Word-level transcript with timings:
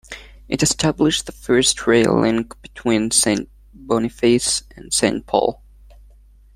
It 0.49 0.63
established 0.63 1.27
the 1.27 1.31
first 1.31 1.85
rail 1.85 2.19
link 2.19 2.59
between 2.63 3.11
Saint 3.11 3.47
Boniface 3.71 4.63
and 4.75 4.91
Saint 4.91 5.27
Paul. 5.27 5.61